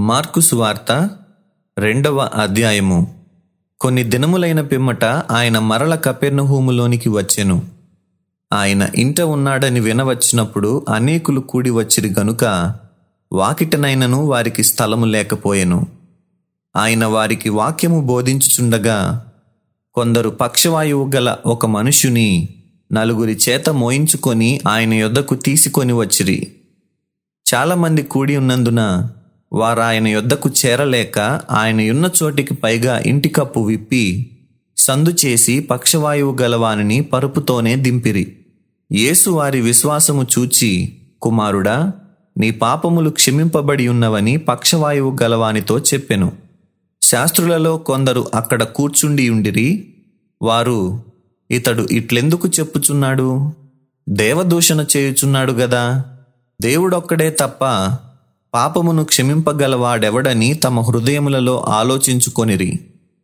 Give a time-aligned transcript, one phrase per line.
[0.00, 1.10] Mark సువార్త
[1.78, 3.14] రెండవ అధ్యాయము.
[3.80, 7.62] కొన్ని దినములైన పిమ్మట ఆయన మరల కపెర్నహూములోనికి వచ్చెను.
[8.52, 12.74] ఆయన ఇంట ఉన్నాడని వినవచ్చినప్పుడు అనేకులు కూడి వచ్చిరి గనుక
[13.32, 15.86] వాకిటనైనను వారికి స్థలము లేకపోయెను.
[16.76, 19.26] ఆయన వారికి వాక్యము బోధించుచుండగా
[19.94, 22.48] కొందరు పక్షవాయువు గల ఒక మనుషుని
[22.92, 26.52] నలుగురి చేత మోయించుకొని ఆయన యొద్దకు తీసుకొని వచ్చిరి.
[27.54, 29.08] చాలామంది కూడి ఉన్నందున
[29.52, 31.18] వారు ఆయన యొద్దకు చేరలేక
[31.50, 34.30] ఆయన ఉన్న చోటికి పైగా ఇంటి కప్పు విప్పి
[34.76, 38.36] సందు చేసి పక్షవాయువు గలవానిని పరుపుతోనే దింపిరి.
[38.92, 41.92] యేసు వారి విశ్వాసము చూచి కుమారుడా
[42.38, 46.32] నీ పాపములు క్షమింపబడి ఉన్నవని పక్షవాయువు గలవానితో చెప్పెను.
[47.02, 49.94] శాస్త్రులలో కొందరు అక్కడ కూర్చుండి ఉండిరి.
[50.42, 51.02] వారు
[51.50, 53.52] ఇతడు ఇట్లెందుకు చెప్పుచున్నాడు?
[54.08, 56.04] దేవదూషణ చేయుచున్నాడు గదా?
[56.62, 57.64] దేవుడొక్కడే తప్ప
[58.54, 62.80] పాపమును క్షమింపగలవాడెవడని తమ హృదయములలో ఆలోచించుకొనిరి.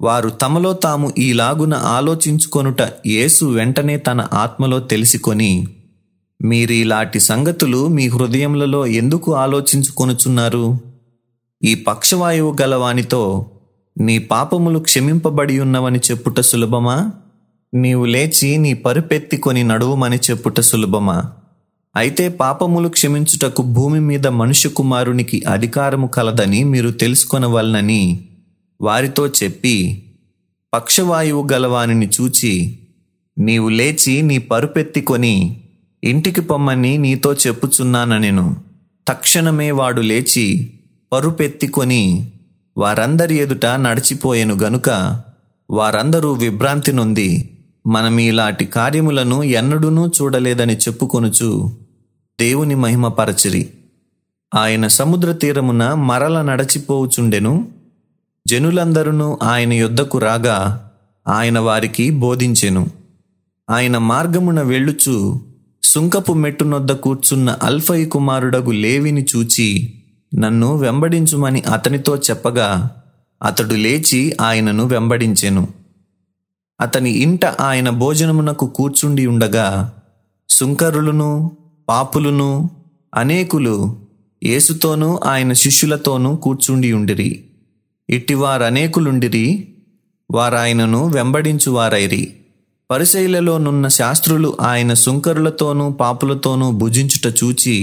[0.00, 5.68] వారు తమలో తాము ఈలాగున ఆలోచించుకొనుట యేసు వెంటనే తన ఆత్మలో తెలిసికొని
[6.42, 10.78] మీరీలాంటి సంగతులు మీ హృదయములలో ఎందుకు ఆలోచించుకొనుచున్నారు?
[11.64, 13.46] ఈ పక్షవాయువు గలవానితో
[13.98, 17.10] నీ పాపములు క్షమింపబడి ఉన్నవని చెప్పుట సులభమా?
[17.74, 21.32] నీవు లేచి నీ పరుపెత్తికొని నడువుమని చెప్పుట సులభమా?
[21.94, 28.02] అయితే పాపములు క్షమించుటకు భూమి మీద మనుష్య కుమారునికి అధికారము కలదని మీరు తెలుసుకొనవలనని
[28.80, 29.76] వారితో చెప్పి
[30.72, 32.52] పక్షవాయువు గలవానిని చూచి
[33.36, 35.34] నీవు లేచి నీ పరుపెత్తికొని
[36.02, 38.46] ఇంటికి పొమ్మని నీతో చెప్పుచున్నానెను
[39.06, 40.46] తక్షణమే వాడు లేచి
[41.12, 42.02] పరుపెత్తికొని
[42.76, 44.88] వారందరి ఎదుట నడిచిపోయెను గనుక
[45.70, 47.28] వారందరూ విభ్రాంతి నుండి
[47.88, 51.72] మనం ఇలాంటి కార్యములను ఎన్నడూనూ చూడలేదని చెప్పుకొనుచు
[52.40, 53.68] దేవుని మహిమపరచిరి
[54.54, 57.68] ఆయన సముద్ర తీరమున మరల నడచిపోవుచుండెను.
[58.48, 60.90] జనులందరూ ఆయన యొద్దకు రాగా
[61.28, 62.90] ఆయన వారికి బోధించెను.
[63.70, 65.40] ఆయన మార్గమున వెళ్ళుచు
[65.82, 69.92] సుంకపు మెట్టునొద్ద కూర్చున్న అల్ఫయి కుమారుడగు లేవిని చూచి
[70.34, 72.90] నన్ను వెంబడించుమని అతనితో చెప్పగా
[73.42, 75.68] అతడు లేచి ఆయనను వెంబడించెను.
[76.80, 79.68] అతని ఇంట ఆయన భోజనమునకు కూర్చుండి ఉండగా
[80.48, 81.30] సుంకరులను
[81.88, 82.50] పాపులను
[83.14, 83.76] అనేకులు
[84.42, 87.30] యేసుతోనూ ఆయన శిష్యులతోనూ కూర్చుండి ఉండిరి.
[88.08, 89.46] ఇట్టివారనేకులుండిరి
[90.30, 92.34] వారాయనను వెంబడించువారైరి
[92.90, 97.76] పరిశైలలోనున్న శాస్త్రులు ఆయన సుంకరులతోనూ పాపులతోనూ భుజించుట చూచి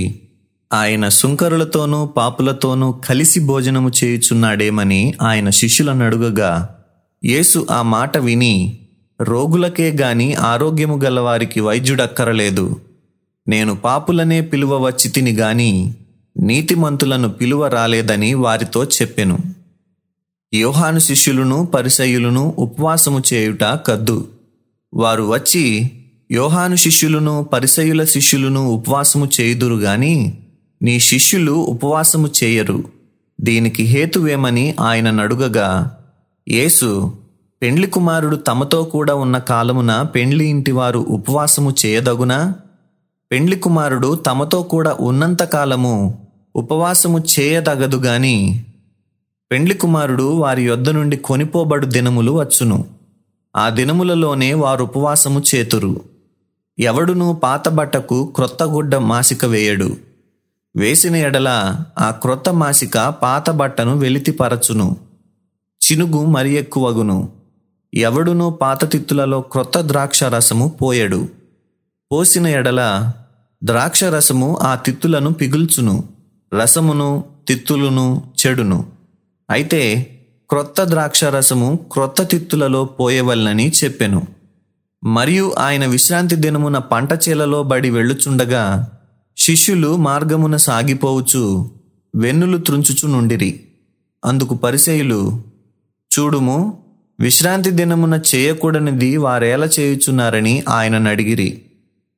[0.73, 6.51] ఆయన సుంకరులతోనూ పాపులతోనూ కలిసి భోజనము చేయుచున్నాడేమని ఆయన శిష్యులను అడుగగా
[7.23, 8.55] యేసు ఆ మాట విని
[9.21, 12.81] రోగులకే గాని ఆరోగ్యము గలవారికి వైద్యుడక్కరలేదు.
[13.47, 15.93] నేను పాపులనే పిలువ వచ్చి తిని గాని
[16.39, 19.37] నీతిమంతులను పిలువ రాలేదని వారితో చెప్పెను.
[20.53, 24.27] యోహాను శిష్యులను పరిసయులను ఉపవాసము చేయుట కద్దు.
[24.93, 25.91] వారు వచ్చి
[26.31, 30.37] యోహాను శిష్యులను పరిసయుల శిష్యులను ఉపవాసము చేయుదురు గాని
[30.81, 32.83] నీ శిష్యులు ఉపవాసము చేయరు.
[33.41, 35.97] దీనికి హేతువేమని ఆయన నడుగగా
[36.49, 37.13] యేసు
[37.61, 42.55] పెండ్లి కుమారుడు తమతో కూడా ఉన్న కాలమున పెండ్లి ఇంటివారు ఉపవాసము చేయదగునా?
[43.31, 48.65] పెండ్లి కుమారుడు తమతో కూడా ఉన్నంత కాలము ఉపవాసము చేయదగదు గాని
[49.51, 52.85] పెండ్లి కుమారుడు వారి యొద్ద నుండి కొనిపోబడు దినములు వచ్చును.
[53.55, 56.01] ఆ దినములలోనే వారు ఉపవాసము చేతురు.
[56.79, 59.97] ఎవడును పాత బట్టకు క్రొత్త గుడ్డ మాసిక వేయడు.
[60.75, 64.95] వేసిన ఎడల ఆ క్రొత్త మాసిక పాత బట్టను వెలితిపరచును.
[65.83, 67.34] చినుగు మరి ఎక్కువగును.
[67.95, 71.29] ఎవడునూ పాతతిత్తులలో క్రొత్త ద్రాక్ష రసము పోయడు.
[72.11, 73.11] పోసిన ఎడల
[73.63, 76.03] ద్రాక్ష రసము ఆ తిత్తులను పిగుల్చును
[76.53, 78.85] రసమును తిత్తులను చెడును.
[79.49, 80.11] అయితే
[80.49, 84.27] క్రొత్త ద్రాక్ష రసము క్రొత్త తిత్తులలో పోయవలనని చెప్పెను.
[85.03, 88.91] మరియు ఆయన విశ్రాంతి దినమున పంట చేలలో బడి వెళ్ళుచుండగా
[89.37, 91.71] శిష్యులు మార్గమున సాగిపోవచ్చు
[92.15, 93.63] వెన్నులు త్రుంచుచు నుండిరి
[94.25, 95.41] అందుకు పరిసేయులు
[96.19, 96.84] చూడుము
[97.19, 101.61] విశ్రాంతి దినమున చేయకూడనిది వారేలా చేయుచున్నారని ఆయనను అడిగిరి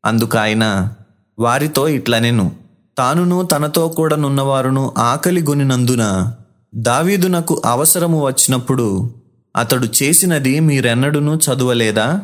[0.06, 0.96] అందుకు ఆయన
[1.40, 2.52] వారితో ఇట్లనెను
[2.98, 6.34] తానును తనతో కూడా నున్నవారును ఆకలి గొనినందున
[6.76, 9.12] దావీదునకు అవసరము వచ్చినప్పుడు
[9.56, 12.22] అతడు చేసినది మీరెన్నడూనూ చదువలేదా?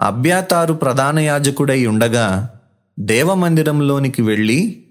[0.00, 2.48] అభ్యాతారు ప్రధాన యాజకుడై ఉండగా
[3.00, 4.84] దేవమందిరంలోనికి వెళ్ళి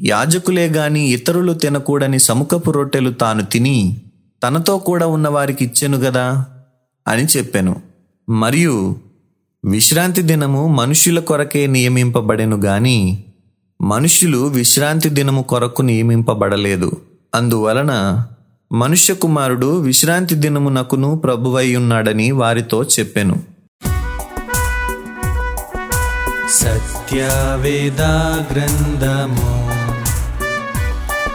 [0.00, 4.02] యాజకులే గాని ఇతరులు తినకూడని సముఖపు రొట్టెలు తాను తిని
[4.42, 6.46] తనతో కూడా ఉన్న వారికి ఇచ్చెను గదా?
[7.08, 7.76] అని చెప్పెను.
[8.28, 8.96] మరియు
[9.64, 13.24] విశ్రాంతి దినము మనుష్యుల కొరకే నియమింపబడెను గాని
[13.82, 16.92] మనుష్యులు విశ్రాంతి దినము కొరకు నియమింపబడలేదు.
[17.34, 18.22] అందువలన
[18.72, 23.42] మనుష్య కుమారుడు విశ్రాంతి దినమునకును ప్రభువై ఉన్నాడని వారితో చెప్పెను.
[26.50, 28.02] సత్యవేద
[28.52, 29.71] గ్రంథము